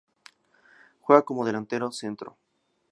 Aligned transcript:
Juega 1.01 1.21
como 1.21 1.45
delantero 1.45 1.91
centro. 1.91 2.35